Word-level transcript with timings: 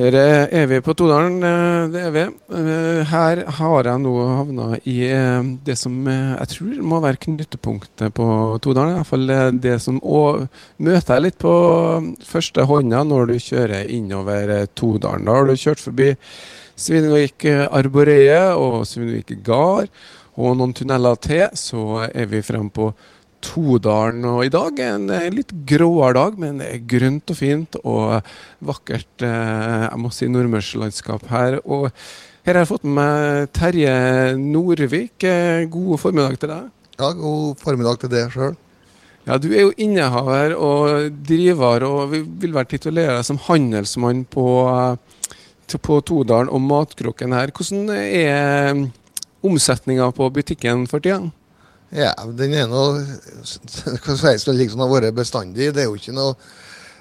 Her 0.00 0.14
er 0.16 0.68
vi 0.70 0.78
på 0.80 0.94
Todalen, 0.96 1.42
eh, 1.44 1.88
det 1.92 2.00
er 2.00 2.12
vi. 2.14 2.22
Eh, 2.56 3.00
her 3.10 3.42
har 3.58 3.84
jeg 3.84 4.00
nå 4.00 4.12
havna 4.24 4.78
i 4.88 4.94
eh, 5.12 5.48
det 5.66 5.76
som 5.76 6.06
jeg 6.08 6.46
tror 6.54 6.78
må 6.88 7.00
være 7.04 7.20
knyttepunktet 7.26 8.14
på 8.16 8.28
Todalen. 8.64 8.94
I 8.94 8.96
hvert 8.96 9.10
fall 9.10 9.34
det 9.60 9.74
som 9.84 9.98
møter 10.00 11.12
jeg 11.12 11.24
litt 11.26 11.38
på 11.42 11.52
første 12.24 12.64
hånda 12.70 13.02
når 13.10 13.28
du 13.28 13.36
kjører 13.44 13.92
innover 13.92 14.64
Todalen. 14.72 15.28
Da 15.28 15.36
har 15.36 15.50
du 15.50 15.60
kjørt 15.60 15.84
forbi 15.84 16.14
Svinvik 16.80 17.44
Arboreet 17.68 18.56
og 18.56 18.86
Svinvik 18.88 19.36
Gard 19.44 19.92
og 20.40 20.56
noen 20.56 20.72
tunneler 20.72 21.20
til. 21.20 21.44
Så 21.52 22.06
er 22.08 22.30
vi 22.30 22.40
frem 22.46 22.72
på 22.72 22.94
Todalen. 23.44 24.24
Og 24.28 24.44
i 24.46 24.52
dag 24.52 24.80
er 24.80 24.96
en 24.96 25.36
litt 25.36 25.52
gråere 25.68 26.16
dag, 26.18 26.38
men 26.40 26.60
det 26.60 26.68
er 26.70 26.82
grønt 26.92 27.32
og 27.32 27.38
fint 27.38 27.78
og 27.82 28.32
vakkert. 28.64 29.10
Eh, 29.24 29.86
jeg 29.86 30.00
må 30.00 30.10
si 30.14 30.28
nordmørslandskap 30.30 31.26
her. 31.32 31.58
Og 31.64 31.88
her 32.46 32.54
har 32.54 32.62
jeg 32.62 32.70
fått 32.72 32.86
med 32.88 32.98
meg 32.98 33.52
Terje 33.56 33.94
Nordvik. 34.40 35.16
Eh, 35.24 35.66
god 35.72 36.00
formiddag 36.02 36.38
til 36.40 36.52
deg. 36.52 36.68
Ja, 37.00 37.12
god 37.16 37.62
formiddag 37.62 38.00
til 38.02 38.12
deg 38.12 38.34
sjøl. 38.34 38.58
Ja, 39.26 39.36
Du 39.38 39.50
er 39.52 39.66
jo 39.66 39.74
innehaver 39.76 40.54
og 40.56 41.10
driver 41.28 41.84
og 41.86 42.14
vil 42.14 42.54
være 42.56 42.72
titulert 42.72 43.26
som 43.28 43.38
handelsmann 43.48 44.24
på, 44.24 44.46
på 45.76 46.00
Todalen 46.08 46.48
og 46.48 46.64
Matkroken 46.64 47.36
her. 47.36 47.52
Hvordan 47.52 47.92
er 47.96 48.80
omsetninga 49.44 50.10
på 50.16 50.28
butikken 50.32 50.86
for 50.90 51.04
tida? 51.04 51.28
Ja, 51.90 52.12
den 52.38 52.54
er 52.54 52.68
nå 52.70 52.82
hva 54.04 54.32
jeg 54.32 54.42
si, 54.42 54.52
liksom 54.54 54.82
har 54.84 54.92
vært 54.92 55.16
bestandig. 55.16 55.72
Det 55.74 55.84
er 55.84 55.90
jo 55.90 55.98
ikke 55.98 56.14
noe 56.14 56.36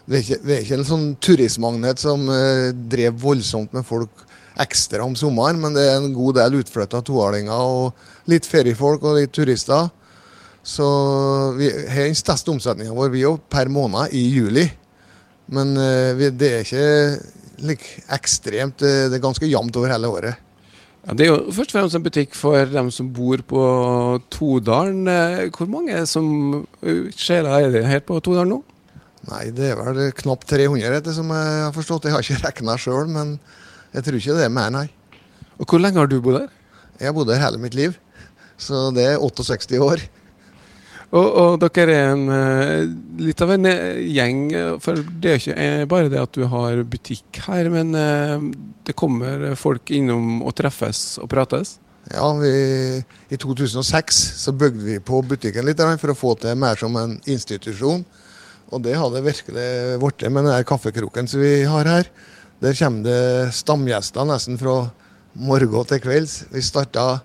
vi 0.10 0.18
er 0.18 0.24
ikke, 0.24 0.40
vi 0.42 0.54
er 0.56 0.64
ikke 0.64 0.78
en 0.80 0.88
sånn 0.88 1.06
turistmagnet 1.22 2.02
som 2.02 2.24
eh, 2.34 2.72
drev 2.74 3.20
voldsomt 3.22 3.76
med 3.78 3.86
folk 3.86 4.24
ekstra 4.60 5.06
om 5.06 5.14
sommeren, 5.16 5.60
men 5.62 5.76
det 5.78 5.84
er 5.86 6.00
en 6.00 6.16
god 6.16 6.40
del 6.40 6.58
utflytta 6.64 7.04
toalinger 7.06 7.54
og 7.54 8.32
litt 8.32 8.48
feriefolk 8.50 9.06
og 9.06 9.20
litt 9.20 9.34
turister. 9.38 9.92
Så 10.66 10.88
vi 11.60 11.70
har 11.70 12.10
den 12.10 12.18
største 12.18 12.52
omsetninga 12.52 12.96
vår 12.98 13.14
vi 13.14 13.22
per 13.54 13.70
måned 13.72 14.16
i 14.18 14.26
juli. 14.34 14.66
Men 15.54 15.78
eh, 15.78 16.12
vi, 16.18 16.34
det 16.34 16.50
er 16.50 16.66
ikke 16.66 17.70
like, 17.70 17.94
ekstremt. 18.18 18.82
Det 18.82 19.14
er 19.14 19.22
ganske 19.22 19.46
jevnt 19.46 19.78
over 19.78 19.94
hele 19.94 20.10
året. 20.10 20.49
Ja, 21.10 21.16
det 21.18 21.26
er 21.26 21.30
jo 21.32 21.54
først 21.58 21.72
og 21.72 21.80
fremst 21.80 21.98
en 21.98 22.04
butikk 22.06 22.36
for 22.38 22.70
dem 22.70 22.92
som 22.94 23.08
bor 23.10 23.42
på 23.50 23.62
Todalen. 24.30 25.08
Eh, 25.10 25.48
hvor 25.56 25.66
mange 25.66 26.04
som 26.06 26.28
ser 26.84 27.08
sjeler 27.18 27.56
er 27.66 27.72
det 27.74 27.82
her 27.90 28.04
på 28.06 28.20
Todalen 28.22 28.54
nå? 28.54 28.60
Nei, 29.32 29.48
det 29.50 29.72
er 29.72 29.80
vel 29.80 30.12
knapt 30.20 30.46
300, 30.54 31.00
etter 31.00 31.16
som 31.18 31.34
jeg 31.34 31.64
har 31.64 31.74
forstått. 31.74 32.06
Jeg 32.06 32.14
har 32.14 32.22
ikke 32.22 32.38
regna 32.46 32.78
sjøl, 32.78 33.10
men 33.10 33.32
jeg 33.96 34.06
tror 34.06 34.20
ikke 34.20 34.38
det 34.38 34.46
er 34.46 34.54
mer, 34.54 34.70
nei. 34.76 34.86
Og 35.58 35.66
Hvor 35.66 35.82
lenge 35.82 35.98
har 35.98 36.12
du 36.12 36.20
bodd 36.22 36.44
her? 36.44 36.54
Jeg 37.02 37.10
har 37.10 37.18
bodd 37.18 37.34
her 37.34 37.42
hele 37.42 37.64
mitt 37.66 37.80
liv. 37.80 37.98
Så 38.62 38.92
det 38.94 39.08
er 39.16 39.26
68 39.26 39.82
år. 39.82 40.06
Og, 41.10 41.26
og, 41.26 41.64
dere 41.74 41.94
er 41.96 42.12
en, 42.12 42.28
eh, 42.30 42.90
litt 43.26 43.42
av 43.42 43.56
en 43.56 43.66
eh, 43.66 43.98
gjeng, 44.14 44.44
for 44.84 45.00
det 45.02 45.30
er 45.32 45.40
ikke 45.40 45.56
eh, 45.58 45.86
bare 45.90 46.10
det 46.12 46.20
at 46.22 46.36
du 46.38 46.44
har 46.52 46.84
butikk 46.86 47.40
her, 47.48 47.70
men 47.74 47.96
det 48.86 48.94
kommer 48.98 49.56
folk 49.58 49.90
innom 49.94 50.44
og 50.46 50.54
treffes 50.60 51.18
og 51.22 51.32
prates? 51.32 51.80
Ja, 52.14 52.28
vi, 52.38 52.52
i 53.30 53.38
2006 53.42 54.20
så 54.44 54.54
bygde 54.54 54.86
vi 54.86 54.98
på 55.02 55.22
butikken 55.26 55.66
litt 55.66 55.82
for 56.02 56.14
å 56.14 56.18
få 56.18 56.36
til 56.42 56.58
mer 56.58 56.78
som 56.78 56.96
en 56.98 57.18
institusjon. 57.30 58.06
Og 58.70 58.84
det 58.86 58.96
hadde 58.98 59.26
virkelig 59.26 59.70
blitt 60.02 60.26
med 60.30 60.46
den 60.46 60.68
kaffekroken 60.70 61.30
som 61.30 61.42
vi 61.42 61.64
har 61.70 61.90
her. 61.90 62.10
Der 62.62 62.78
kommer 62.78 63.06
det 63.06 63.56
stamgjester 63.58 64.30
nesten 64.30 64.62
fra 64.62 64.78
morgen 65.34 65.90
til 65.90 66.02
kvelds. 66.06 66.44
Vi 66.54 66.62
starta 66.66 67.24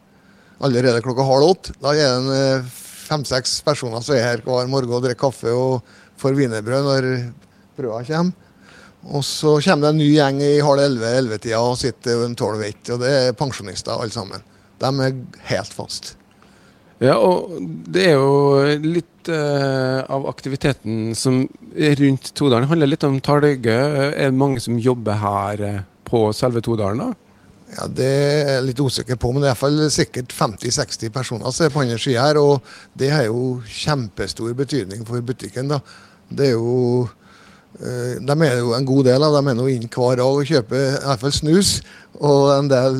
allerede 0.64 1.05
klokka 1.05 1.28
halv 1.28 1.52
åtte. 1.52 1.77
Da 1.80 1.92
er 1.92 2.00
det 2.00 2.08
en 2.16 2.72
fem-seks 3.05 3.58
personer 3.67 4.02
som 4.05 4.17
er 4.17 4.27
her 4.27 4.42
hver 4.45 4.70
morgen 4.70 4.96
og 4.96 5.05
drikker 5.05 5.27
kaffe 5.27 5.52
og 5.52 5.84
får 6.20 6.36
wienerbrød 6.39 6.89
når 6.89 7.08
brødene 7.77 8.08
kommer. 8.08 8.51
Og 9.05 9.24
så 9.27 9.58
kommer 9.61 9.84
det 9.84 9.92
en 9.92 10.01
ny 10.01 10.11
gjeng 10.14 10.39
i 10.40 10.52
halv 10.64 10.80
elleve-ellevetida 10.80 11.61
og 11.61 11.77
sitter 11.77 12.24
en 12.24 12.36
tolv-ett. 12.39 12.89
Og 12.95 13.02
det 13.02 13.11
er 13.12 13.36
pensjonister 13.36 13.92
alle 13.92 14.14
sammen. 14.14 14.45
De 14.80 14.92
er 15.05 15.18
helt 15.51 15.74
fast. 15.77 16.14
Ja, 17.02 17.18
og 17.18 17.58
det 17.92 18.06
er 18.08 18.14
jo 18.17 18.62
litt 18.80 19.29
uh, 19.29 20.06
av 20.08 20.24
aktiviteten 20.30 21.12
som 21.18 21.42
rundt 22.00 22.30
Todalen 22.39 22.70
handler 22.70 22.92
litt 22.92 23.05
om 23.05 23.18
Talgø. 23.24 23.77
Er 24.14 24.30
det 24.30 24.39
mange 24.39 24.62
som 24.64 24.80
jobber 24.80 25.20
her 25.20 25.64
uh, 25.64 25.83
på 26.08 26.29
selve 26.36 26.64
Todalen? 26.64 27.02
da? 27.02 27.23
Ja, 27.73 27.86
Det 27.89 28.05
er 28.05 28.51
jeg 28.52 28.67
litt 28.69 28.80
usikker 28.80 29.17
på, 29.17 29.33
men 29.33 29.42
det 29.42 29.48
er 29.48 29.55
iallfall 29.55 29.91
sikkert 29.92 30.35
50-60 30.36 31.13
personer 31.14 31.51
som 31.55 31.67
er 31.67 31.73
på 31.73 31.83
andre 31.83 31.98
sida 31.98 32.27
her. 32.27 32.41
Og 32.41 32.63
det 32.98 33.11
har 33.11 33.27
jo 33.29 33.61
kjempestor 33.64 34.55
betydning 34.55 35.05
for 35.08 35.20
butikken. 35.25 35.69
da. 35.73 35.80
Det 36.29 36.51
er 36.51 36.55
jo 36.55 37.08
eh, 37.80 38.20
de 38.20 38.36
er 38.47 38.58
jo 38.61 38.74
en 38.77 38.89
god 38.89 39.05
del 39.08 39.27
av 39.27 39.36
dem 39.39 39.48
er 39.48 39.58
nå 39.58 39.69
inn 39.73 39.89
hver 39.89 40.20
dag 40.20 40.41
og 40.41 40.48
kjøper 40.48 40.83
i 40.85 41.05
hvert 41.08 41.24
fall 41.24 41.35
snus. 41.35 41.77
Og 42.20 42.53
en 42.55 42.69
del 42.70 42.98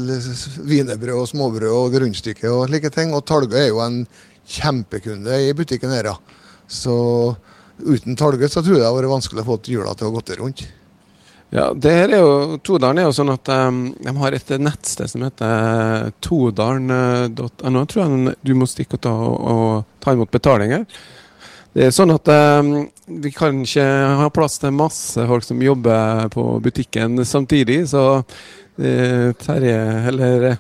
wienerbrød 0.65 1.21
og 1.21 1.29
småbrød 1.31 1.71
og 1.71 1.99
rundstykker 2.03 2.51
og 2.51 2.69
slike 2.71 2.91
ting. 2.95 3.15
Og 3.15 3.27
Talgø 3.29 3.61
er 3.61 3.69
jo 3.69 3.83
en 3.85 4.07
kjempekunde 4.49 5.43
i 5.45 5.53
butikken 5.57 5.93
her. 5.93 6.15
Så 6.67 6.97
uten 7.85 8.17
Talgø 8.17 8.49
så 8.49 8.63
tror 8.63 8.79
jeg 8.79 8.83
det 8.83 8.89
hadde 8.89 9.03
vært 9.03 9.15
vanskelig 9.19 9.45
å 9.45 9.51
få 9.53 9.61
hjula 9.69 9.95
til 9.95 10.09
å 10.09 10.17
gå 10.17 10.41
rundt. 10.41 10.65
Ja, 11.55 11.69
det 11.75 11.91
her 11.95 12.11
er 12.11 12.19
jo, 12.19 12.57
Todalen 12.67 12.99
er 12.99 13.05
jo 13.07 13.15
sånn 13.15 13.31
at 13.31 13.49
um, 13.55 13.85
de 14.03 14.13
har 14.19 14.35
et 14.35 14.49
nettsted 14.59 15.07
som 15.13 15.23
heter 15.23 16.09
todalen.no. 16.25 17.47
Jeg 17.79 17.91
tror 17.93 18.01
jeg 18.03 18.35
du 18.43 18.51
må 18.59 18.67
stikke 18.67 18.99
og 18.99 19.05
ta, 19.07 19.13
og, 19.15 19.93
ta 20.03 20.17
imot 20.17 20.33
betalinger. 20.35 20.83
Det 21.75 21.87
er 21.87 21.95
sånn 21.95 22.11
at 22.11 22.33
um, 22.59 22.73
vi 23.23 23.31
kan 23.35 23.63
ikke 23.63 23.87
ha 24.19 24.27
plass 24.35 24.59
til 24.59 24.75
masse 24.75 25.29
folk 25.31 25.47
som 25.47 25.63
jobber 25.63 26.27
på 26.35 26.49
butikken 26.65 27.23
samtidig, 27.23 27.85
så 27.95 28.05
uh, 28.19 29.29
Terje 29.47 29.81
eller 30.11 30.51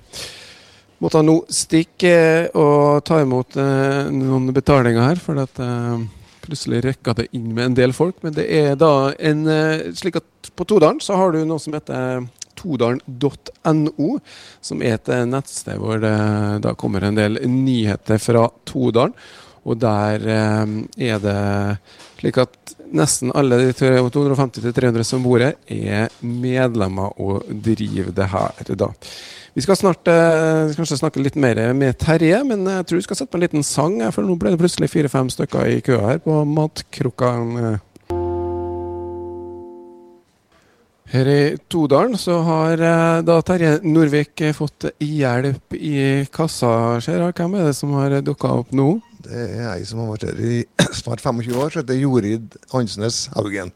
måtte 1.03 1.27
nå 1.27 1.41
stikke 1.51 2.19
og 2.55 3.03
ta 3.03 3.19
imot 3.25 3.59
uh, 3.59 4.15
noen 4.15 4.55
betalinger 4.55 5.11
her. 5.11 5.19
for 5.19 5.43
at 5.43 5.59
uh, 5.59 5.99
Plutselig 6.45 6.83
rekka 6.85 7.15
det 7.17 7.31
inn 7.37 7.53
med 7.57 7.71
en 7.71 7.77
del 7.79 7.95
folk. 7.97 8.21
Men 8.25 8.37
det 8.37 8.47
er 8.53 8.75
da 8.81 9.13
en 9.19 9.47
eh, 9.51 9.91
slik 9.97 10.21
at 10.21 10.51
på 10.55 10.67
Todalen 10.69 11.01
så 11.03 11.17
har 11.19 11.33
du 11.33 11.41
noe 11.45 11.63
som 11.63 11.77
heter 11.77 12.27
todalen.no, 12.55 14.11
som 14.65 14.83
er 14.85 14.99
et 14.99 15.11
eh, 15.13 15.25
nettsted 15.29 15.81
hvor 15.81 16.03
det 16.03 16.15
da 16.65 16.75
kommer 16.79 17.05
en 17.05 17.19
del 17.19 17.41
nyheter 17.51 18.21
fra 18.23 18.47
Todalen. 18.69 19.17
Og 19.65 19.79
der 19.81 20.27
eh, 20.29 20.75
er 21.11 21.23
det 21.23 21.39
slik 22.21 22.41
at 22.41 22.75
nesten 22.95 23.33
alle 23.35 23.59
de 23.61 23.73
250-300 23.75 25.07
som 25.07 25.25
bor 25.25 25.43
her, 25.43 25.57
er 25.69 26.13
medlemmer 26.21 27.17
og 27.21 27.49
driver 27.49 28.13
det 28.15 28.29
her. 28.33 28.75
da. 28.77 28.91
Vi 29.55 29.63
skal 29.63 29.79
snart 29.79 30.09
eh, 30.11 30.75
kanskje 30.75 30.99
snakke 30.99 31.23
litt 31.23 31.37
mer 31.39 31.59
med 31.79 31.99
Terje, 32.01 32.41
men 32.47 32.67
jeg 32.67 32.87
tror 32.87 33.01
vi 33.01 33.07
skal 33.07 33.19
sette 33.21 33.31
på 33.31 33.39
en 33.39 33.45
liten 33.47 33.67
sang. 33.67 34.01
For 34.15 34.27
nå 34.27 34.37
ble 34.41 34.55
det 34.55 34.61
plutselig 34.63 34.91
fire-fem 34.91 35.31
stykker 35.31 35.69
i 35.71 35.83
køa 35.85 36.09
her 36.09 36.23
på 36.25 36.41
Matkrukka. 36.49 37.35
Her 41.15 41.31
i 41.31 41.41
Todalen 41.71 42.19
så 42.19 42.41
har 42.43 42.83
eh, 42.83 43.23
da 43.23 43.39
Terje 43.47 43.79
Norvik 43.87 44.43
fått 44.59 44.89
hjelp 44.99 45.77
i 45.79 46.25
kassa. 46.35 46.99
Hvem 47.05 47.55
er 47.61 47.69
det 47.69 47.77
som 47.79 47.95
har 48.01 48.19
dukka 48.27 48.51
opp 48.65 48.75
nå? 48.75 48.97
Det 49.25 49.47
er 49.47 49.63
jeg 49.63 49.87
som 49.89 50.03
har 50.03 50.13
vært 50.13 50.29
her 50.29 50.45
i 50.45 50.61
snart 51.01 51.23
25 51.25 51.57
år, 51.57 51.73
så 51.73 51.81
heter 51.81 51.97
Jorid 52.03 52.59
Hansnes 52.75 53.27
Haugen. 53.37 53.73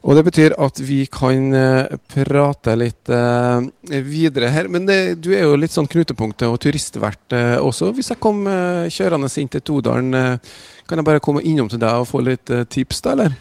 Og 0.00 0.16
det 0.16 0.22
betyr 0.30 0.54
at 0.56 0.78
vi 0.80 1.02
kan 1.12 1.52
uh, 1.52 1.98
prate 2.08 2.72
litt 2.78 3.10
uh, 3.12 3.60
videre 3.90 4.48
her. 4.52 4.68
Men 4.72 4.86
det, 4.88 5.20
du 5.20 5.28
er 5.36 5.44
jo 5.44 5.58
litt 5.60 5.74
sånn 5.74 5.88
knutepunktet 5.90 6.48
og 6.48 6.56
turistvert 6.64 7.36
uh, 7.36 7.58
også. 7.60 7.90
Hvis 7.96 8.08
jeg 8.14 8.22
kom 8.22 8.46
kjørende 8.88 9.28
inn 9.42 9.52
til 9.52 9.64
Todalen, 9.64 10.40
kan 10.88 11.00
jeg 11.00 11.06
bare 11.06 11.22
komme 11.24 11.44
innom 11.44 11.68
til 11.70 11.82
deg 11.82 12.00
og 12.00 12.08
få 12.08 12.24
litt 12.24 12.48
tips, 12.72 13.04
da, 13.04 13.14
eller? 13.16 13.36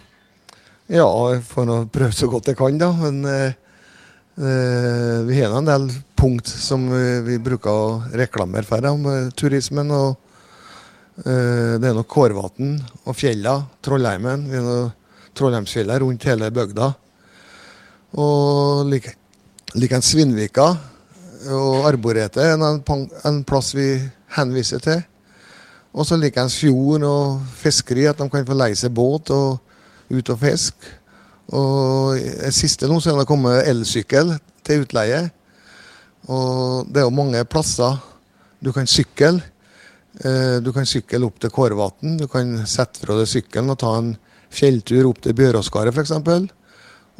Ja, 0.89 1.07
jeg 1.31 1.43
får 1.47 1.67
nå 1.69 1.81
prøve 1.93 2.15
så 2.17 2.27
godt 2.31 2.51
jeg 2.51 2.59
kan, 2.59 2.79
da. 2.81 2.91
Men 2.97 3.23
vi 4.39 5.39
har 5.39 5.55
en 5.55 5.67
del 5.67 5.89
punkt 6.19 6.47
som 6.47 6.85
vi 7.25 7.35
bruker 7.43 7.71
å 7.71 8.15
reklamere 8.15 8.67
for 8.67 8.85
om 8.91 9.07
turismen. 9.35 9.91
og 9.95 10.28
Det 11.19 11.83
er 11.83 11.95
nok 11.97 12.07
Kårvatn 12.07 12.77
og 13.03 13.15
fjella, 13.17 13.57
Trollheimen. 13.83 14.45
vi 14.47 14.61
noe 14.63 14.87
Trollheimsfjellet 15.35 16.01
rundt 16.03 16.27
hele 16.29 16.47
bygda. 16.51 16.93
Og 18.19 18.87
like, 18.89 19.13
like 19.75 19.99
Svinvika 20.01 20.69
og 21.47 21.87
Arboretet 21.87 22.41
er 22.43 22.55
en, 22.57 23.43
plass 23.47 23.73
vi 23.75 23.93
henviser 24.35 24.81
til. 24.83 25.03
Og 25.93 26.05
så 26.05 26.17
likeens 26.19 26.59
fjorden 26.61 27.05
og 27.07 27.43
fiskeri, 27.57 28.05
at 28.09 28.19
de 28.19 28.29
kan 28.29 28.45
få 28.45 28.57
leie 28.57 28.77
seg 28.77 28.93
båt 28.93 29.31
og 29.33 29.59
ut 30.09 30.33
og 30.33 30.41
fiske. 30.41 30.95
Og 31.49 32.19
siste 32.53 32.87
nå 32.89 32.99
så 33.01 33.13
er 33.13 33.21
det 33.21 33.29
kommet 33.29 33.67
elsykkel 33.69 34.35
til 34.65 34.83
utleie. 34.83 35.23
Og 36.29 36.85
det 36.89 37.01
er 37.01 37.07
jo 37.07 37.15
mange 37.15 37.41
plasser 37.49 37.97
du 38.61 38.69
kan 38.75 38.89
sykle. 38.89 39.39
Eh, 40.17 40.57
du 40.61 40.71
kan 40.73 40.87
sykle 40.89 41.21
opp 41.27 41.37
til 41.41 41.53
Kårvatn. 41.53 42.17
Du 42.17 42.27
kan 42.31 42.57
sette 42.67 43.03
fra 43.03 43.17
deg 43.19 43.29
sykkelen 43.29 43.73
og 43.73 43.79
ta 43.81 43.93
en 43.99 44.15
fjelltur 44.49 45.11
opp 45.11 45.21
til 45.23 45.35
Bjøråskaret 45.37 45.93
f.eks. 45.93 46.15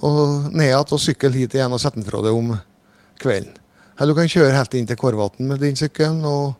Og 0.05 0.49
ned 0.49 0.65
igjen 0.71 0.95
og 0.95 1.03
sykle 1.03 1.31
hit 1.35 1.55
igjen 1.55 1.75
og 1.75 1.81
sette 1.81 1.99
den 1.99 2.07
fra 2.07 2.23
deg 2.25 2.35
om 2.35 2.55
kvelden. 3.21 3.53
Eller 3.99 4.15
du 4.15 4.21
kan 4.21 4.31
kjøre 4.31 4.55
helt 4.55 4.75
inn 4.79 4.87
til 4.87 4.97
Kårvatn 4.99 5.47
med 5.49 5.61
din 5.61 5.77
sykkel 5.77 6.21
og 6.25 6.55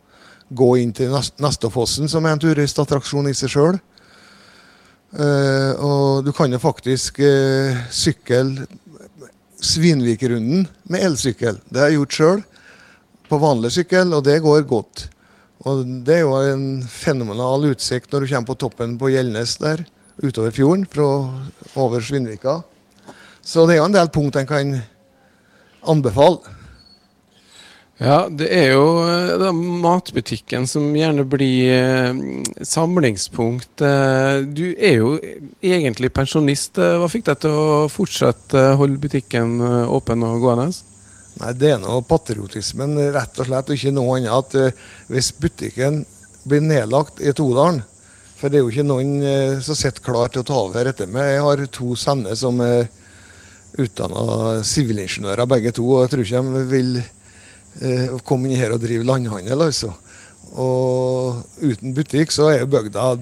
gå 0.50 0.74
inn 0.82 0.92
til 0.92 1.14
Neståfossen, 1.40 2.10
som 2.10 2.26
er 2.26 2.34
en 2.34 2.42
turistattraksjon 2.42 3.30
i 3.30 3.36
seg 3.38 3.52
sjøl. 3.54 3.78
Uh, 5.10 5.72
og 5.82 6.26
du 6.26 6.30
kan 6.36 6.52
jo 6.52 6.60
faktisk 6.62 7.18
uh, 7.24 7.78
sykle 7.90 8.66
Svinvikrunden 9.60 10.66
med 10.90 11.02
elsykkel. 11.08 11.58
Det 11.68 11.80
har 11.80 11.90
jeg 11.90 11.98
gjort 11.98 12.18
sjøl, 12.18 12.44
på 13.28 13.38
vanlig 13.40 13.72
sykkel, 13.74 14.14
og 14.16 14.24
det 14.26 14.38
går 14.44 14.62
godt. 14.68 15.08
Og 15.68 15.82
Det 16.06 16.14
er 16.14 16.22
jo 16.24 16.36
en 16.40 16.68
fenomenal 16.88 17.66
utsikt 17.68 18.12
når 18.12 18.24
du 18.24 18.30
kommer 18.30 18.48
på 18.52 18.60
toppen 18.62 18.96
på 19.00 19.10
Gjeldnes 19.12 19.58
der, 19.60 19.84
utover 20.22 20.54
fjorden, 20.56 20.86
fra 20.88 21.08
over 21.76 22.00
Svinvika. 22.00 22.60
Så 23.44 23.66
det 23.66 23.76
er 23.76 23.82
jo 23.82 23.90
en 23.90 23.98
del 23.98 24.08
punkt 24.12 24.36
en 24.36 24.48
kan 24.48 24.72
anbefale. 25.82 26.56
Ja, 28.00 28.30
det 28.32 28.46
er 28.48 28.70
jo 28.72 28.84
eh, 29.04 29.34
da, 29.36 29.50
matbutikken 29.52 30.64
som 30.68 30.86
gjerne 30.96 31.26
blir 31.28 31.72
eh, 31.74 32.20
samlingspunkt. 32.64 33.82
Eh, 33.84 34.40
du 34.48 34.70
er 34.72 34.94
jo 35.02 35.10
egentlig 35.60 36.08
pensjonist. 36.16 36.80
Hva 36.80 37.10
fikk 37.12 37.26
deg 37.28 37.42
til 37.44 37.52
å 37.52 37.90
fortsette 37.92 38.70
holde 38.80 38.96
butikken 39.02 39.60
åpen 39.92 40.24
og 40.24 40.40
gående? 40.46 40.70
Nei, 41.40 41.52
Det 41.56 41.70
er 41.74 41.80
noe 41.80 42.02
patriotismen, 42.04 42.98
rett 43.14 43.38
og 43.40 43.48
slett, 43.48 43.70
og 43.70 43.76
ikke 43.76 43.94
noe 43.96 44.18
annet. 44.18 44.32
at 44.32 44.54
eh, 44.54 44.88
Hvis 45.08 45.32
butikken 45.32 46.04
blir 46.44 46.60
nedlagt 46.64 47.20
i 47.20 47.32
Todalen 47.36 47.82
For 48.40 48.48
det 48.48 48.58
er 48.60 48.64
jo 48.64 48.72
ikke 48.72 48.88
noen 48.88 49.60
som 49.60 49.76
sitter 49.76 50.00
klar 50.00 50.30
til 50.32 50.40
å 50.40 50.48
ta 50.48 50.56
over 50.56 50.88
etter 50.88 51.08
meg. 51.10 51.34
Jeg 51.34 51.42
har 51.44 51.64
to 51.68 51.94
sønner 51.98 52.36
som 52.40 52.60
er 52.64 52.88
utdanna 53.78 54.60
sivilingeniører, 54.66 55.46
begge 55.46 55.72
to. 55.76 55.84
og 55.84 56.04
jeg 56.04 56.12
tror 56.12 56.24
ikke 56.24 56.42
de 56.46 56.62
vil 56.70 56.94
eh, 57.00 58.16
komme 58.26 58.48
inn 58.48 58.58
her 58.58 58.74
og 58.74 58.82
drive 58.82 59.06
landhandel, 59.06 59.66
altså. 59.68 59.92
Og 60.50 61.44
uten 61.62 61.94
butikk 61.94 62.32
så 62.34 62.50
er 62.50 62.66
bygda 62.66 63.12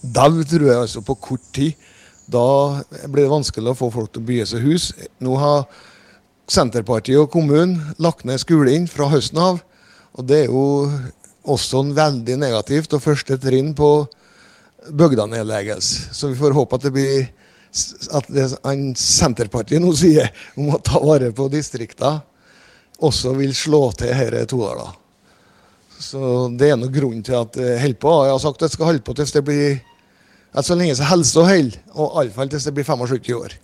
dau, 0.00 0.42
tror 0.44 0.66
jeg, 0.66 0.78
altså, 0.78 1.02
på 1.02 1.16
kort 1.18 1.46
tid. 1.56 1.88
Da 2.30 2.44
blir 3.10 3.24
det 3.24 3.32
vanskelig 3.32 3.72
å 3.72 3.78
få 3.78 3.90
folk 3.90 4.12
til 4.12 4.22
å 4.22 4.28
bygge 4.28 4.50
seg 4.52 4.66
hus. 4.68 4.90
Nå 5.18 5.34
har 5.40 5.64
Senterpartiet 6.50 7.20
og 7.20 7.30
kommunen 7.30 7.76
lagt 8.02 8.24
ned 8.26 8.40
skolen 8.42 8.88
fra 8.90 9.06
høsten 9.12 9.38
av. 9.38 9.60
Og 10.18 10.26
det 10.26 10.44
er 10.44 10.48
jo 10.50 10.64
også 11.50 11.84
veldig 11.94 12.38
negativt 12.40 12.96
og 12.96 13.04
første 13.04 13.38
trinn 13.40 13.70
på 13.78 13.90
bygdanedleggelse. 14.90 16.10
Så 16.16 16.32
vi 16.32 16.38
får 16.40 16.56
håpe 16.56 16.78
at 16.78 16.88
det 16.88 16.94
blir 16.96 17.28
at 18.18 18.26
det 18.34 18.48
Senterpartiet 18.98 19.82
nå 19.82 19.92
sier 19.94 20.32
om 20.58 20.72
å 20.74 20.80
ta 20.82 20.98
vare 20.98 21.30
på 21.30 21.46
distriktene, 21.52 22.18
også 23.00 23.32
vil 23.38 23.54
slå 23.56 23.84
til 23.96 24.10
her 24.12 24.34
i 24.36 24.42
Todala. 24.50 24.90
Så 26.00 26.48
det 26.58 26.72
er 26.72 26.80
noe 26.80 26.92
grunnen 26.92 27.22
til 27.24 27.38
at 27.38 27.54
det 27.54 27.78
holder 27.80 28.00
på. 28.02 28.12
Jeg 28.26 28.34
har 28.34 28.42
sagt 28.42 28.58
at 28.58 28.66
det 28.66 28.74
skal 28.74 28.90
holde 28.90 29.04
på 29.06 29.14
til 29.16 29.30
det 29.36 29.44
blir 29.46 29.80
så 30.66 30.74
lenge 30.74 30.96
som 30.98 31.08
helsa 31.12 31.46
holder, 31.46 31.78
og 31.94 32.18
iallfall 32.18 32.50
til 32.50 32.64
det 32.66 32.74
blir 32.74 32.88
75 32.88 33.36
år. 33.38 33.54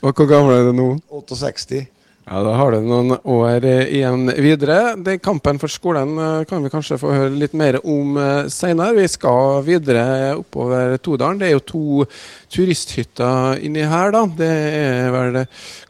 Og 0.00 0.14
hvor 0.16 0.28
gammel 0.30 0.56
er 0.56 0.68
du 0.70 0.76
nå? 0.76 0.90
68. 1.12 1.86
Ja, 2.30 2.42
Da 2.46 2.52
har 2.54 2.70
du 2.70 2.84
noen 2.86 3.16
år 3.26 3.64
eh, 3.66 3.88
igjen 3.98 4.28
videre. 4.38 4.94
Den 5.02 5.18
Kampen 5.18 5.58
for 5.58 5.72
skolen 5.72 6.12
eh, 6.14 6.44
kan 6.46 6.62
vi 6.62 6.70
kanskje 6.70 6.98
få 7.00 7.10
høre 7.10 7.32
litt 7.34 7.56
mer 7.58 7.80
om 7.82 8.14
eh, 8.20 8.44
senere. 8.52 8.94
Vi 9.00 9.08
skal 9.10 9.64
videre 9.66 10.36
oppover 10.38 10.94
Todalen. 11.02 11.40
Det 11.40 11.48
er 11.48 11.56
jo 11.56 11.64
to 11.72 12.06
turisthytter 12.54 13.58
inni 13.66 13.82
her. 13.82 14.14
da. 14.14 14.22
Det 14.38 14.52
er 14.76 15.10
vel 15.16 15.40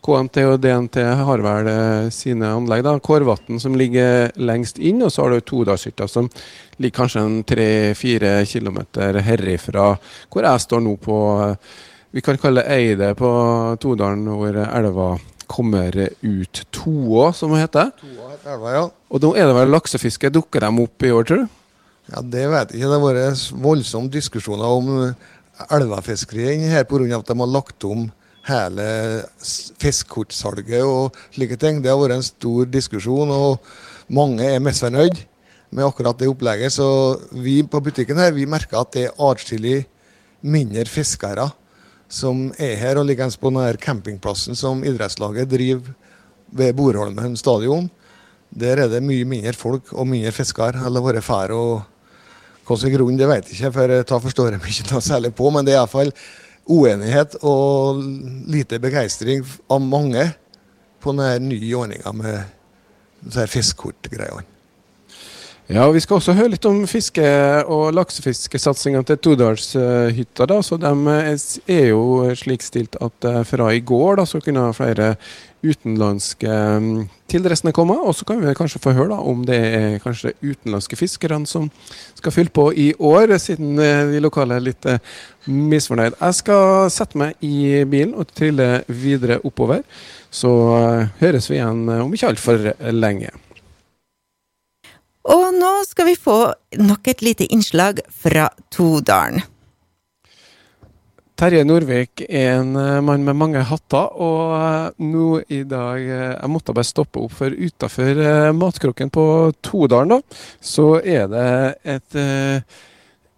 KNT 0.00 0.40
og 0.46 0.56
DNT 0.64 0.98
har 1.20 1.44
vel 1.44 1.70
sine 2.14 2.54
anlegg. 2.56 2.86
da. 2.88 2.96
Kårvatn 2.96 3.60
som 3.60 3.76
ligger 3.76 4.32
lengst 4.40 4.80
inn, 4.80 5.04
og 5.04 5.12
så 5.12 5.26
har 5.26 5.36
du 5.36 5.44
Todalshytta 5.44 6.08
som 6.08 6.32
ligger 6.80 7.02
kanskje 7.02 7.26
en 7.26 7.38
tre-fire 7.44 8.32
kilometer 8.48 9.20
herifra, 9.28 9.92
hvor 10.32 10.48
jeg 10.48 10.64
står 10.64 10.88
nå 10.88 10.96
på 11.04 11.20
vi 12.10 12.22
kan 12.24 12.38
kalle 12.40 12.64
Eide 12.66 13.12
på 13.18 13.28
Todalen, 13.82 14.26
hvor 14.26 14.56
elva 14.64 15.10
kommer 15.50 15.94
ut. 16.22 16.62
Toa, 16.74 17.30
som 17.34 17.54
det 17.54 17.64
heter. 17.64 17.90
Toa 18.00 18.30
heter 18.32 18.54
elva, 18.54 18.72
ja. 18.74 18.84
Og 19.10 19.22
nå 19.24 19.32
er 19.38 19.50
det 19.50 19.56
vel 19.58 19.74
laksefiske. 19.74 20.30
Dukker 20.34 20.66
de 20.66 20.84
opp 20.84 21.06
i 21.06 21.12
år, 21.14 21.26
tror 21.26 21.44
du? 21.44 21.58
Ja, 22.10 22.22
Det 22.22 22.46
vet 22.50 22.72
jeg 22.72 22.80
ikke. 22.80 22.88
Det 22.90 22.96
har 22.98 23.04
vært 23.04 23.44
voldsomme 23.62 24.10
diskusjoner 24.10 24.78
om 24.78 25.14
elvefiskeriet 25.70 26.70
her 26.72 26.84
pga. 26.88 27.18
at 27.18 27.26
de 27.26 27.38
har 27.38 27.46
lagt 27.46 27.84
om 27.84 28.10
hele 28.48 28.86
fiskkortsalget 29.78 30.82
og 30.82 31.14
slike 31.34 31.58
ting. 31.60 31.82
Det 31.82 31.90
har 31.90 31.98
vært 32.00 32.16
en 32.16 32.26
stor 32.26 32.64
diskusjon, 32.66 33.30
og 33.30 33.60
mange 34.08 34.42
er 34.42 34.58
misfornøyd 34.58 35.22
med 35.70 35.84
akkurat 35.84 36.18
det 36.18 36.28
opplegget. 36.28 36.72
Så 36.72 37.20
vi 37.30 37.62
på 37.62 37.80
butikken 37.80 38.18
her, 38.18 38.32
vi 38.32 38.46
merker 38.46 38.80
at 38.80 38.92
det 38.92 39.04
er 39.06 39.18
atskillig 39.30 39.86
mindre 40.42 40.86
fiskere 40.88 41.50
som 42.10 42.48
er 42.58 42.74
her 42.80 42.98
og 42.98 43.06
ligger 43.06 43.30
på 43.38 43.52
denne 43.52 43.78
campingplassen 43.80 44.58
som 44.58 44.82
idrettslaget 44.84 45.50
driver 45.50 45.94
ved 46.50 46.74
Borholmen 46.76 47.36
stadion. 47.38 47.88
Der 48.50 48.82
er 48.82 48.90
det 48.90 49.02
mye 49.06 49.24
mindre 49.28 49.54
folk 49.54 49.92
og 49.94 50.08
mindre 50.10 50.34
fiskere. 50.34 50.82
Eller 50.86 51.04
vært 51.04 51.24
fær 51.24 51.54
og 51.54 51.86
er 52.70 52.92
grunnen, 52.94 53.18
det 53.18 53.26
vet 53.30 53.48
jeg 53.48 53.56
ikke, 53.58 53.72
for 53.74 53.94
jeg 53.94 54.22
forstår 54.26 54.54
jeg 54.54 54.60
ikke 54.62 54.92
noe 54.92 55.02
særlig 55.02 55.32
på. 55.34 55.50
Men 55.50 55.66
det 55.66 55.74
er 55.74 55.80
iallfall 55.80 56.12
uenighet 56.70 57.34
og 57.46 58.02
lite 58.50 58.78
begeistring 58.82 59.42
av 59.70 59.82
mange 59.82 60.28
på 61.02 61.14
denne 61.14 61.50
nye 61.50 61.76
ordninga 61.78 62.12
med 62.14 63.46
fiskekortgreiene. 63.50 64.46
Ja, 65.70 65.84
og 65.86 65.94
Vi 65.94 66.00
skal 66.02 66.16
også 66.18 66.32
høre 66.34 66.50
litt 66.50 66.66
om 66.66 66.80
fiske- 66.90 67.62
og 67.70 67.92
laksefiskesatsinga 67.94 69.04
til 69.06 69.18
Todalshytta. 69.22 70.46
da, 70.46 70.62
så 70.62 70.76
De 70.76 70.90
er 71.68 71.86
jo 71.90 72.34
slik 72.34 72.62
stilt 72.62 72.96
at 73.00 73.24
eh, 73.24 73.44
fra 73.44 73.68
i 73.70 73.78
går 73.78 74.16
da, 74.16 74.24
så 74.24 74.40
kunne 74.40 74.74
flere 74.74 75.16
utenlandske 75.62 76.48
mm, 76.48 77.08
tilreisende 77.28 77.72
komme. 77.72 77.94
Og 78.02 78.16
så 78.16 78.24
kan 78.24 78.40
vi 78.40 78.52
kanskje 78.52 78.80
få 78.82 78.90
høre 78.90 79.10
da, 79.10 79.20
om 79.20 79.44
det 79.46 79.54
er 79.54 79.98
kanskje 80.02 80.32
utenlandske 80.42 80.96
fiskerne 80.96 81.46
som 81.46 81.70
skal 82.18 82.32
fylle 82.32 82.50
på 82.50 82.72
i 82.74 82.92
år, 82.98 83.38
siden 83.38 83.78
eh, 83.78 84.10
de 84.10 84.18
lokale 84.18 84.56
er 84.56 84.66
litt 84.66 84.86
eh, 84.86 84.98
misfornøyd. 85.46 86.18
Jeg 86.18 86.34
skal 86.34 86.90
sette 86.90 87.16
meg 87.16 87.36
i 87.46 87.84
bilen 87.84 88.16
og 88.18 88.26
trille 88.34 88.82
videre 88.88 89.38
oppover. 89.44 89.84
Så 90.30 90.50
høres 91.20 91.46
vi 91.46 91.60
igjen 91.60 91.86
om 91.86 92.10
ikke 92.10 92.34
altfor 92.34 92.72
lenge. 92.90 93.30
Nå 95.60 95.70
skal 95.84 96.06
vi 96.06 96.16
få 96.16 96.38
nok 96.80 97.08
et 97.10 97.22
lite 97.24 97.46
innslag 97.52 98.00
fra 98.22 98.46
Todalen. 98.72 99.42
Terje 101.40 101.64
Norvik 101.64 102.20
er 102.28 102.58
en 102.58 102.74
eh, 102.76 102.98
mann 103.04 103.24
med 103.24 103.36
mange 103.40 103.62
hatter, 103.64 104.10
og 104.20 104.54
eh, 104.56 105.04
nå 105.08 105.28
i 105.48 105.62
dag 105.68 106.00
eh, 106.04 106.34
Jeg 106.34 106.52
måtte 106.52 106.74
bare 106.76 106.88
stoppe 106.88 107.22
opp, 107.24 107.32
for 107.38 107.52
utafor 107.52 108.20
matkroken 108.56 109.12
på 109.12 109.24
Todalen, 109.64 110.18
da, 110.18 110.40
så 110.60 110.98
er 111.00 111.30
det 111.32 111.46
et 111.96 112.18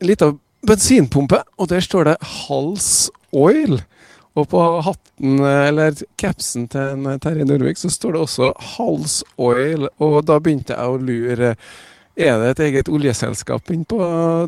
lita 0.03 0.33
bensinpumpe, 0.67 1.45
og 1.59 1.71
der 1.71 1.87
står 1.87 2.11
det 2.11 2.17
Hals 2.43 2.91
Oil. 3.31 3.79
Og 4.35 4.49
på 4.49 4.61
hatten, 4.83 5.39
eller 5.45 5.95
capsen 6.19 6.67
til 6.73 7.07
Terje 7.23 7.47
Norvik, 7.47 7.79
så 7.79 7.91
står 7.93 8.17
det 8.17 8.27
også 8.27 8.53
Hals 8.75 9.23
Oil. 9.37 9.91
Og 10.03 10.23
da 10.27 10.39
begynte 10.41 10.75
jeg 10.75 10.89
å 10.91 11.01
lure. 11.03 11.57
Er 12.17 12.41
det 12.41 12.51
et 12.53 12.65
eget 12.69 12.91
oljeselskap 12.93 13.71
inne 13.73 13.89
på 13.89 14.01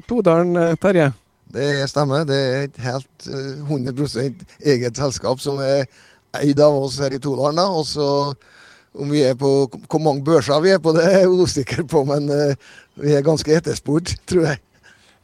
Todalen, 0.08 0.76
Terje? 0.82 1.12
Det 1.54 1.88
stemmer. 1.88 2.26
Det 2.28 2.40
er 2.40 2.66
et 2.66 2.82
helt 2.84 3.28
100 3.28 4.20
eget 4.64 5.00
selskap 5.00 5.40
som 5.40 5.62
er 5.64 5.86
eid 6.40 6.60
av 6.60 6.76
oss 6.82 6.98
her 7.00 7.14
i 7.14 7.22
Todalen. 7.22 7.62
Og 7.64 7.86
så 7.88 8.08
om 8.94 9.10
vi 9.10 9.24
er 9.26 9.34
på 9.38 9.54
hvor 9.88 10.02
mange 10.02 10.24
børser 10.26 10.60
vi 10.62 10.74
er 10.74 10.82
på, 10.82 10.92
det 10.94 11.06
er 11.06 11.24
jeg 11.24 11.32
usikker 11.32 11.86
på, 11.90 12.04
men 12.04 12.28
vi 13.00 13.14
er 13.14 13.26
ganske 13.26 13.56
etterspurt, 13.56 14.12
tror 14.28 14.50
jeg. 14.52 14.60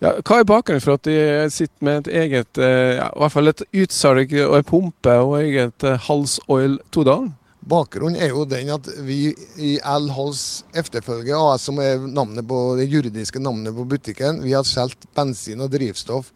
Ja, 0.01 0.15
hva 0.25 0.39
er 0.41 0.47
bakgrunnen 0.49 0.81
for 0.81 0.97
at 0.97 1.05
de 1.05 1.15
sitter 1.53 1.85
med 1.85 2.07
et 2.07 2.15
eget 2.23 2.59
eh, 2.59 2.97
ja, 2.97 3.11
i 3.11 3.21
hvert 3.21 3.35
fall 3.35 3.51
et 3.51 3.61
utsalg 3.83 4.33
og 4.47 4.55
en 4.57 4.65
pumpe 4.71 5.17
og 5.21 5.35
eget 5.43 5.85
eh, 5.85 6.07
Hals 6.07 6.39
Oil 6.49 6.79
Todalen? 6.89 7.35
Bakgrunnen 7.61 8.17
er 8.17 8.33
jo 8.33 8.47
den 8.49 8.71
at 8.73 8.87
vi 9.05 9.35
i 9.61 9.75
L 9.85 10.09
Hals 10.17 10.63
Efterfølge 10.73 11.37
AS, 11.37 11.67
som 11.69 11.81
er 11.83 12.01
navnet 12.01 12.47
på, 12.49 12.61
det 12.79 12.89
juridiske 12.89 13.43
navnet 13.43 13.77
på 13.77 13.85
butikken, 13.91 14.41
vi 14.45 14.55
har 14.57 14.65
solgt 14.65 15.05
bensin 15.17 15.61
og 15.61 15.69
drivstoff 15.75 16.31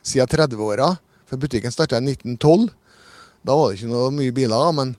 siden 0.00 0.30
30-åra. 0.30 0.94
For 1.28 1.38
butikken 1.38 1.70
starta 1.70 2.00
i 2.00 2.06
1912. 2.16 2.70
Da 3.44 3.56
var 3.56 3.70
det 3.70 3.78
ikke 3.78 3.92
noe 3.92 4.08
mye 4.14 4.32
biler, 4.34 4.72
men 4.76 4.96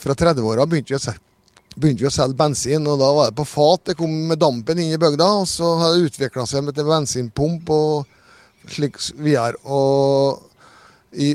fra 0.00 0.16
30-åra 0.16 0.64
begynte 0.66 0.96
vi 2.00 2.08
å 2.08 2.12
selge 2.12 2.38
bensin, 2.40 2.88
og 2.88 2.98
da 3.00 3.12
var 3.12 3.30
det 3.30 3.36
på 3.36 3.48
fat. 3.48 3.84
Det 3.90 3.98
kom 4.00 4.16
med 4.32 4.40
dampen 4.40 4.80
inn 4.80 4.96
i 4.96 5.00
bygda, 5.00 5.28
og 5.44 5.48
så 5.48 5.76
har 5.80 5.92
det 5.92 6.08
utvikla 6.08 6.48
seg 6.48 6.64
med 6.66 6.80
bensinpump 6.80 7.70
og 7.72 8.08
slik 8.72 8.96
videre. 9.20 9.60
Og 9.68 10.40
i 11.12 11.34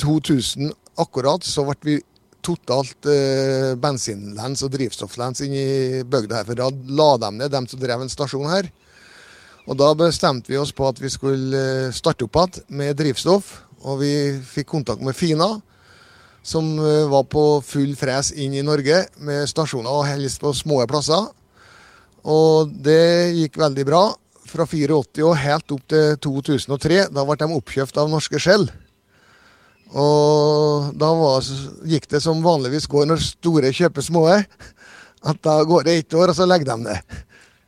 2000 0.00 0.72
akkurat 1.00 1.44
så 1.44 1.64
ble 1.68 1.76
vi 1.84 1.96
totalt 2.44 3.08
eh, 3.10 3.72
bensinlens 3.80 4.64
og 4.66 4.72
drivstofflens 4.74 5.42
inn 5.44 5.56
i 5.56 6.02
bygda 6.02 6.40
her. 6.40 6.48
For 6.48 6.58
da 6.58 6.68
la 6.70 7.10
de 7.22 7.32
ned 7.36 7.52
dem 7.54 7.66
som 7.70 7.80
drev 7.80 8.04
en 8.04 8.12
stasjon 8.12 8.50
her. 8.50 8.70
Og 9.68 9.76
da 9.78 9.92
bestemte 9.94 10.50
vi 10.50 10.58
oss 10.58 10.72
på 10.74 10.88
at 10.88 11.00
vi 11.02 11.10
skulle 11.12 11.64
eh, 11.88 11.96
starte 11.96 12.26
opp 12.26 12.38
igjen 12.40 12.78
med 12.80 12.96
drivstoff. 12.98 13.52
Og 13.88 14.00
vi 14.02 14.12
fikk 14.44 14.72
kontakt 14.74 15.04
med 15.04 15.16
Fina 15.16 15.54
som 16.42 16.78
eh, 16.78 17.08
var 17.08 17.26
på 17.28 17.60
full 17.64 17.92
fres 17.98 18.32
inn 18.32 18.56
i 18.56 18.64
Norge 18.64 19.04
med 19.20 19.48
stasjoner, 19.48 19.92
og 19.92 20.08
helst 20.08 20.40
på 20.40 20.52
små 20.56 20.82
plasser. 20.88 21.28
Og 22.24 22.72
det 22.84 23.36
gikk 23.36 23.60
veldig 23.60 23.86
bra. 23.88 24.04
Fra 24.50 24.66
84 24.66 25.22
og 25.22 25.36
helt 25.38 25.72
opp 25.76 25.82
til 25.92 26.16
2003. 26.24 27.04
Da 27.14 27.24
ble 27.26 27.36
de 27.38 27.50
oppkjøpt 27.54 28.00
av 28.02 28.10
norske 28.10 28.40
Skjell. 28.42 28.66
Og 29.90 30.92
da 30.98 31.08
var, 31.18 31.46
gikk 31.90 32.06
det 32.12 32.20
som 32.22 32.44
vanligvis 32.44 32.86
går 32.90 33.08
når 33.10 33.24
store 33.24 33.72
kjøper 33.74 34.04
små. 34.06 34.26
At 35.20 35.40
da 35.44 35.58
går 35.66 35.84
det 35.86 35.96
ett 35.98 36.14
år, 36.16 36.30
og 36.30 36.36
så 36.38 36.46
legger 36.48 36.70
de 36.70 36.92
det. 36.92 36.98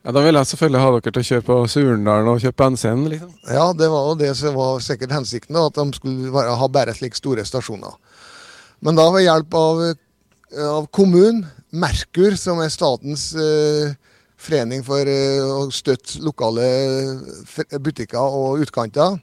Ja, 0.03 0.11
Da 0.11 0.23
ville 0.23 0.39
jeg 0.41 0.51
selvfølgelig 0.51 0.83
ha 0.83 0.93
dere 0.95 1.13
til 1.13 1.21
å 1.23 1.27
kjøre 1.29 1.47
på 1.47 1.57
Surendalen 1.71 2.31
og 2.33 2.41
kjøpe 2.43 2.65
bensin? 2.65 3.05
liksom. 3.11 3.35
Ja, 3.47 3.67
det 3.73 3.91
var 3.91 4.09
jo 4.09 4.15
det 4.19 4.33
som 4.39 4.55
var 4.59 4.81
sikkert 4.83 5.15
hensikten, 5.15 5.59
at 5.59 5.75
de 5.79 5.99
skulle 5.99 6.33
bare 6.35 6.57
ha 6.59 6.69
bare 6.69 6.95
slike 6.95 7.19
store 7.19 7.45
stasjoner. 7.47 7.95
Men 8.83 8.99
da 8.99 9.11
ved 9.15 9.27
hjelp 9.27 9.55
av, 9.55 9.83
av 10.59 10.89
kommunen, 10.91 11.45
Merkur, 11.73 12.35
som 12.37 12.59
er 12.61 12.69
statens 12.69 13.31
eh, 13.39 13.95
forening 14.37 14.83
for 14.85 15.09
eh, 15.09 15.41
å 15.41 15.71
støtte 15.73 16.21
lokale 16.21 16.67
butikker 17.81 18.21
og 18.21 18.61
utkanter, 18.67 19.17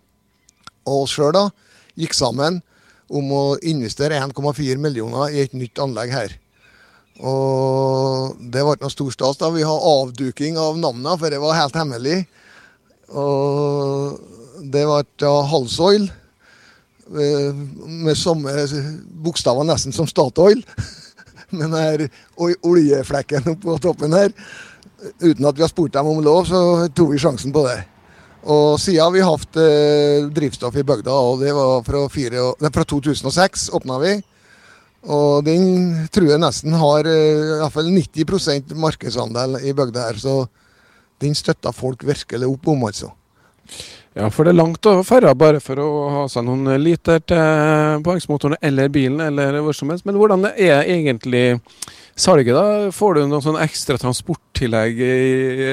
og 0.87 1.03
oss 1.03 1.13
sjøl, 1.13 1.37
gikk 1.99 2.15
sammen 2.17 2.61
om 3.09 3.33
å 3.33 3.43
investere 3.65 4.19
1,4 4.21 4.77
millioner 4.81 5.33
i 5.33 5.43
et 5.45 5.55
nytt 5.57 5.81
anlegg 5.81 6.13
her. 6.13 6.35
Og 7.19 8.37
det 8.53 8.63
var 8.63 8.79
noe 8.79 8.93
stor 8.93 9.11
stas. 9.11 9.39
da. 9.41 9.49
Vi 9.51 9.65
har 9.65 9.87
avduking 9.91 10.57
av 10.57 10.77
navnene, 10.79 11.17
for 11.19 11.29
det 11.29 11.41
var 11.41 11.57
helt 11.57 11.75
hemmelig. 11.75 12.21
Og 13.09 14.19
det 14.71 14.85
da 15.19 15.33
Halsoil 15.49 16.09
Eh, 17.09 17.55
med 17.89 18.17
samme 18.17 18.51
bokstaver 19.25 19.65
nesten 19.65 19.93
som 19.93 20.07
Statoil. 20.07 20.61
Med 21.49 21.71
den 21.73 22.09
oljeflekken 22.37 23.55
på 23.63 23.77
toppen 23.81 24.13
her. 24.13 24.29
Uten 25.17 25.47
at 25.49 25.57
vi 25.57 25.63
har 25.63 25.71
spurt 25.71 25.95
dem 25.95 26.07
om 26.07 26.19
lov, 26.21 26.43
så 26.45 26.59
tok 26.93 27.15
vi 27.15 27.21
sjansen 27.21 27.53
på 27.55 27.63
det. 27.65 27.79
Og 28.47 28.79
siden 28.79 29.03
har 29.03 29.11
vi 29.11 29.25
hatt 29.25 29.59
eh, 29.59 30.27
drivstoff 30.31 30.77
i 30.79 30.85
bygda, 30.87 31.11
og 31.11 31.41
det 31.43 31.51
var 31.55 31.83
fra, 31.83 32.05
fire, 32.11 32.51
fra 32.71 32.85
2006 32.87 33.69
åpna 33.75 33.99
vi. 34.03 34.13
Og 35.09 35.43
den 35.47 36.07
tror 36.11 36.31
jeg 36.31 36.41
nesten 36.43 36.75
har 36.79 37.07
eh, 37.07 37.67
fall 37.71 37.91
90% 37.91 38.75
markedsandel 38.79 39.59
i 39.63 39.75
bygda 39.75 40.07
her. 40.07 40.19
Så 40.19 40.41
den 41.19 41.35
støtter 41.35 41.75
folk 41.75 42.03
virkelig 42.07 42.47
opp 42.47 42.71
om, 42.71 42.85
altså. 42.87 43.11
Ja, 44.17 44.27
for 44.33 44.43
det 44.43 44.55
er 44.55 44.59
langt 44.59 44.87
å 44.89 44.99
ferde 45.05 45.31
bare 45.37 45.59
for 45.63 45.79
å 45.79 45.89
ha 46.11 46.23
seg 46.31 46.47
noen 46.47 46.71
liter 46.81 47.21
til 47.21 48.01
påhengsmotoren 48.03 48.57
eller 48.65 48.89
bilen 48.91 49.21
eller 49.21 49.59
hvor 49.63 49.75
som 49.77 49.91
helst. 49.91 50.07
Men 50.07 50.17
hvordan 50.19 50.47
er 50.49 50.81
egentlig 50.87 51.59
salget, 52.19 52.55
da? 52.55 52.91
Får 52.91 53.15
du 53.15 53.21
noen 53.25 53.43
sånn 53.43 53.57
ekstra 53.63 53.97
transporttillegg, 54.01 54.99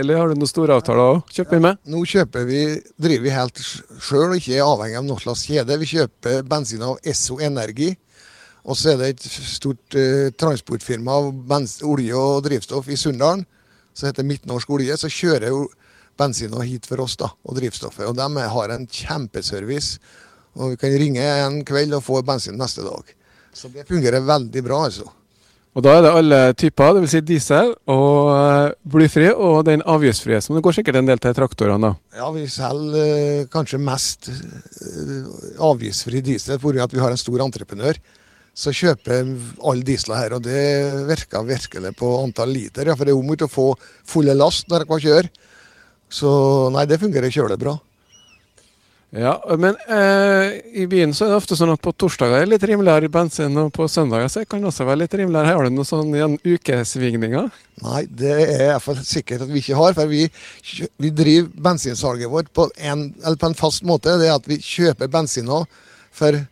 eller 0.00 0.20
har 0.20 0.30
du 0.30 0.38
noen 0.38 0.50
store 0.50 0.76
avtaler 0.78 1.16
å 1.16 1.22
kjøpe 1.32 1.58
inn 1.58 1.64
med? 1.64 1.80
Nå 1.90 2.02
kjøper 2.06 2.46
vi, 2.48 2.60
driver 3.02 3.24
vi 3.24 3.34
helt 3.34 3.62
sjøl 3.62 4.30
og 4.30 4.36
ikke 4.38 4.54
er 4.56 4.66
avhengig 4.66 5.00
av 5.00 5.06
noen 5.08 5.22
slags 5.22 5.46
kjede. 5.48 5.78
Vi 5.82 5.90
kjøper 5.96 6.46
bensin 6.46 6.84
av 6.86 7.00
Esso 7.06 7.40
Energi. 7.42 7.90
Og 8.66 8.78
så 8.78 8.92
er 8.92 9.00
det 9.00 9.10
et 9.12 9.26
stort 9.26 9.98
eh, 9.98 10.30
transportfirma 10.34 11.18
av 11.20 11.58
olje 11.86 12.18
og 12.18 12.40
drivstoff 12.46 12.88
i 12.90 12.98
Sunndalen 12.98 13.44
som 13.94 14.08
heter 14.08 14.26
Midtnorsk 14.26 14.70
Olje. 14.74 14.96
Så 14.98 15.10
kjører 15.12 15.52
jo 15.52 15.66
bensina 16.18 16.64
hit 16.66 16.88
for 16.88 17.04
oss, 17.04 17.14
da, 17.20 17.30
og 17.46 17.58
drivstoffet. 17.60 18.08
Og 18.08 18.16
de 18.18 18.48
har 18.56 18.74
en 18.74 18.88
kjempeservice. 18.90 20.00
Og 20.56 20.74
vi 20.74 20.80
kan 20.80 20.98
ringe 20.98 21.22
en 21.44 21.60
kveld 21.68 21.94
og 21.94 22.02
få 22.06 22.22
bensin 22.26 22.58
neste 22.58 22.82
dag. 22.86 23.14
Så 23.54 23.70
det 23.72 23.86
fungerer 23.88 24.24
veldig 24.24 24.62
bra, 24.66 24.82
altså. 24.88 25.10
Og 25.76 25.84
da 25.84 25.92
er 25.92 26.06
det 26.06 26.10
alle 26.16 26.36
typer, 26.56 26.94
dvs. 26.96 27.12
Si 27.12 27.20
diesel 27.28 27.74
og 27.92 28.30
uh, 28.32 28.70
blyfri 28.88 29.28
og 29.28 29.58
den 29.68 29.82
avgiftsfrie. 29.84 30.38
som 30.40 30.56
det 30.56 30.62
går 30.64 30.78
sikkert 30.78 30.96
en 31.02 31.10
del 31.10 31.20
til 31.20 31.34
traktorene? 31.36 31.90
da. 31.90 32.20
Ja, 32.22 32.30
vi 32.32 32.46
selger 32.48 33.42
uh, 33.42 33.48
kanskje 33.52 33.82
mest 33.84 34.30
uh, 34.32 35.26
avgiftsfri 35.68 36.22
diesel 36.24 36.62
pga. 36.62 36.86
at 36.86 36.94
vi 36.96 37.02
har 37.04 37.12
en 37.12 37.20
stor 37.20 37.44
entreprenør. 37.44 38.00
Så 38.56 38.72
kjøper 38.72 39.28
alle 39.68 39.84
diesler 39.84 40.16
her, 40.16 40.32
og 40.32 40.46
det 40.46 40.62
virker 41.10 41.44
virkelig 41.44 41.92
på 41.98 42.08
antall 42.22 42.56
liter. 42.56 42.88
Ja, 42.88 42.96
for 42.96 43.04
det 43.04 43.12
er 43.12 43.20
om 43.20 43.36
å 43.36 43.52
få 43.52 43.66
fulle 44.08 44.32
last 44.32 44.72
når 44.72 44.86
dere 44.86 45.00
kjører. 45.04 45.28
Så 46.08 46.30
nei, 46.72 46.86
det 46.88 47.02
fungerer 47.02 47.28
kjølebra. 47.28 47.76
Ja, 49.14 49.36
men 49.58 49.76
eh, 49.88 50.56
i 50.82 50.86
byen 50.90 51.12
så 51.14 51.24
er 51.24 51.30
det 51.30 51.36
ofte 51.38 51.56
sånn 51.56 51.70
at 51.72 51.80
på 51.80 51.92
torsdager 51.94 52.40
er 52.40 52.44
det 52.44 52.56
litt 52.56 52.64
rimeligere 52.68 53.08
bensin, 53.12 53.54
og 53.62 53.70
på 53.76 53.86
søndager 53.88 54.28
så 54.32 54.42
kan 54.44 54.64
det 54.64 54.72
også 54.72 54.88
være 54.88 55.04
litt 55.04 55.14
rimeligere. 55.14 55.54
Har 55.54 55.68
du 55.68 55.76
noen 55.76 55.88
sånne 55.88 56.26
ukesvingninger? 56.42 57.46
Nei, 57.86 58.02
det 58.10 58.34
er 58.34 58.64
i 58.74 58.80
hvert 58.82 59.06
sikkert 59.06 59.46
at 59.46 59.52
vi 59.52 59.62
ikke 59.62 59.78
har. 59.78 59.94
For 59.96 60.10
vi, 60.10 60.26
vi 61.00 61.12
driver 61.14 61.54
bensinsalget 61.68 62.32
vårt 62.32 62.50
på 62.56 62.66
en, 62.76 63.08
på 63.14 63.48
en, 63.48 63.56
fast 63.56 63.86
måte. 63.86 64.18
Det 64.20 64.28
er 64.28 64.36
at 64.36 64.50
vi 64.50 64.58
kjøper 64.58 65.12
bensin 65.12 65.54
for 66.16 66.42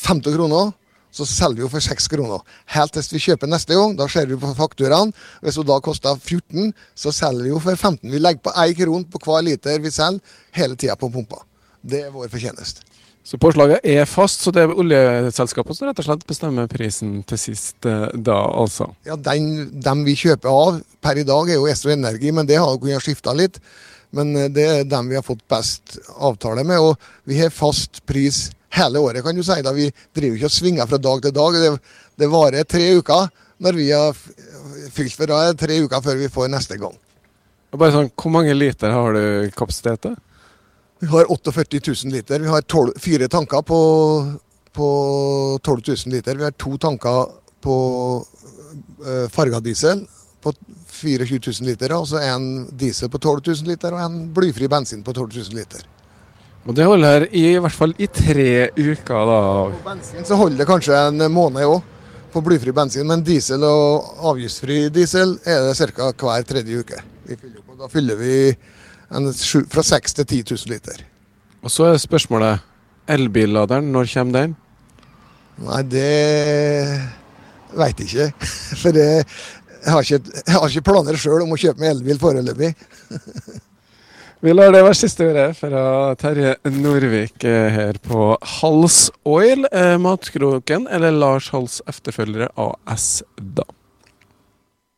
50 0.00 0.36
kroner 0.36 0.74
så 1.10 1.26
selger 1.26 1.58
vi 1.58 1.64
jo 1.64 1.70
for 1.72 1.82
6 1.82 2.08
kroner. 2.12 2.42
Helt 2.70 2.94
til 2.94 3.16
vi 3.16 3.22
kjøper 3.24 3.50
neste 3.50 3.74
gang. 3.74 3.96
Da 3.98 4.06
ser 4.10 4.28
vi 4.30 4.38
på 4.38 4.52
fakturaen. 4.54 5.12
Hvis 5.42 5.58
hun 5.58 5.66
da 5.66 5.80
koster 5.82 6.14
14, 6.14 6.72
så 6.94 7.12
selger 7.14 7.48
vi 7.48 7.54
jo 7.54 7.62
for 7.62 7.74
15. 7.74 8.06
Vi 8.10 8.22
legger 8.22 8.44
på 8.46 8.54
1 8.54 8.76
kron 8.78 9.06
på 9.10 9.22
hver 9.26 9.46
liter 9.46 9.82
vi 9.82 9.90
selger, 9.90 10.22
hele 10.54 10.78
tida 10.78 10.96
på 10.98 11.10
pumpa. 11.10 11.42
Det 11.80 12.06
er 12.06 12.14
vår 12.14 12.28
fortjeneste. 12.32 12.86
Så 13.22 13.38
påslaget 13.38 13.84
er 13.84 14.06
fast, 14.08 14.40
så 14.42 14.50
det 14.50 14.62
er 14.64 14.72
oljeselskapet 14.80 15.76
som 15.76 15.86
rett 15.86 16.00
og 16.00 16.06
slett 16.06 16.24
bestemmer 16.28 16.70
prisen 16.72 17.20
til 17.28 17.38
sist 17.38 17.86
eh, 17.86 18.06
da, 18.16 18.38
altså? 18.62 18.88
Ja, 19.06 19.14
den, 19.20 19.68
dem 19.84 20.06
vi 20.06 20.16
kjøper 20.18 20.48
av 20.50 20.80
per 21.04 21.20
i 21.20 21.26
dag 21.28 21.50
er 21.50 21.60
jo 21.60 21.68
Estro 21.70 21.92
Energi, 21.92 22.32
men 22.34 22.48
det 22.48 22.58
har 22.58 22.78
kunnet 22.80 23.04
skifte 23.04 23.34
litt. 23.36 23.60
Men 24.16 24.32
eh, 24.34 24.48
det 24.50 24.64
er 24.66 24.88
dem 24.88 25.12
vi 25.12 25.18
har 25.18 25.26
fått 25.26 25.44
best 25.52 25.98
avtale 26.16 26.64
med, 26.66 26.80
og 26.80 27.28
vi 27.28 27.38
har 27.42 27.52
fast 27.54 28.00
pris 28.08 28.48
hele 28.74 29.02
året, 29.04 29.22
kan 29.26 29.36
du 29.36 29.44
si. 29.44 29.60
da 29.62 29.74
Vi 29.76 29.90
driver 30.16 30.40
ikke 30.40 30.50
og 30.50 30.56
svinger 30.56 30.88
fra 30.88 31.02
dag 31.02 31.22
til 31.26 31.36
dag. 31.36 31.60
Det, 31.60 31.70
det 32.24 32.32
varer 32.32 32.66
tre 32.66 32.88
uker 32.96 33.28
når 33.60 33.76
vi 33.76 33.90
har 33.92 34.16
fylt 34.90 35.14
for 35.14 35.54
tre 35.60 35.78
uker 35.84 36.02
før 36.02 36.18
vi 36.18 36.32
får 36.32 36.50
neste 36.50 36.80
gang. 36.80 36.96
Bare 37.76 37.94
sånn, 37.94 38.10
Hvor 38.16 38.32
mange 38.34 38.56
liter 38.56 38.90
har 38.90 39.14
du 39.14 39.50
kapasitet 39.54 40.02
til? 40.08 40.16
Vi 41.00 41.06
har 41.06 41.32
48 41.32 41.78
000 42.04 42.12
liter. 42.12 42.40
Vi 42.40 42.48
har 42.48 42.60
12, 42.62 42.92
fire 42.96 43.28
tanker 43.28 43.62
på, 43.62 43.80
på 44.72 44.88
12 45.62 45.82
000 45.88 45.96
liter. 46.06 46.34
Vi 46.36 46.44
har 46.44 46.50
to 46.50 46.76
tanker 46.78 47.30
på 47.60 47.76
uh, 49.06 49.28
farga 49.28 49.60
diesel 49.60 50.06
på 50.42 50.52
24 50.90 51.38
000 51.60 51.68
liter, 51.68 51.92
og 51.96 52.08
så 52.08 52.20
en 52.24 52.66
diesel 52.76 53.08
på 53.12 53.18
12 53.18 53.40
000 53.46 53.70
liter 53.72 53.96
og 53.96 54.02
en 54.04 54.18
blyfri 54.36 54.68
bensin 54.68 55.02
på 55.04 55.12
12 55.12 55.36
000 55.36 55.56
liter. 55.56 55.86
Og 56.68 56.76
det 56.76 56.84
holder 56.84 57.26
i, 57.30 57.46
i 57.54 57.60
hvert 57.60 57.76
fall 57.76 57.94
i 57.96 58.08
tre 58.12 58.68
uker, 58.76 59.24
da. 59.30 59.40
På 59.72 59.86
bensin 59.86 60.28
så 60.28 60.36
holder 60.36 60.60
det 60.60 60.68
kanskje 60.68 61.00
en 61.06 61.24
måned 61.32 61.64
òg, 61.64 61.80
på 62.30 62.44
blyfri 62.44 62.76
bensin. 62.76 63.08
Men 63.08 63.24
diesel 63.24 63.64
og 63.66 64.20
avgiftsfri 64.34 64.82
diesel 64.92 65.38
er 65.48 65.64
det 65.66 65.90
ca. 65.96 66.12
hver 66.12 66.44
tredje 66.46 66.84
uke. 66.84 67.00
Fyller 67.30 67.60
da 67.80 67.88
fyller 67.88 68.20
vi 68.20 68.34
fra 69.10 69.82
6 69.82 70.18
til 70.20 70.26
10 70.26 70.42
000 70.54 70.72
liter. 70.72 71.04
Og 71.62 71.72
så 71.72 71.90
er 71.90 72.00
spørsmålet 72.00 72.62
elbilladeren, 73.10 73.90
når 73.92 74.12
kommer 74.12 74.38
den? 74.38 74.52
Nei, 75.60 75.80
det 75.82 76.10
veit 77.76 78.00
jeg 78.00 78.08
ikke. 78.08 78.46
For 78.82 78.94
det, 78.96 79.08
jeg, 79.10 79.90
har 79.92 80.06
ikke, 80.06 80.38
jeg 80.46 80.54
har 80.54 80.68
ikke 80.68 80.86
planer 80.88 81.18
sjøl 81.20 81.44
om 81.44 81.52
å 81.52 81.58
kjøpe 81.60 81.82
meg 81.82 81.96
elbil 81.96 82.22
foreløpig. 82.22 82.72
Vi 84.40 84.54
lar 84.54 84.70
det 84.72 84.80
være 84.80 84.96
siste 84.96 85.26
ordet 85.28 85.50
fra 85.58 85.80
Terje 86.16 86.54
Norvik 86.72 87.44
eh, 87.44 87.66
her 87.74 87.98
på 88.00 88.30
Hals 88.54 89.10
Oil, 89.28 89.66
eh, 89.68 89.98
Matkroken, 90.00 90.86
eller 90.88 91.12
Lars 91.12 91.50
Hals 91.52 91.82
efterfølgere 91.90 92.48
AS, 92.56 93.18
da. 93.36 93.66